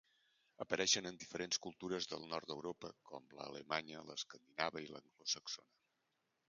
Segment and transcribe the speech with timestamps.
[0.63, 5.81] Apareixen en diferents cultures del nord d'Europa, com l'alemanya, l'escandinava i l'anglosaxona.